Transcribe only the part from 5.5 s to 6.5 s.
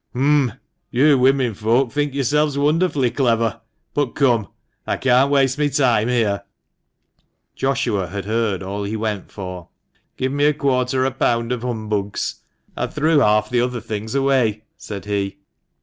my time here.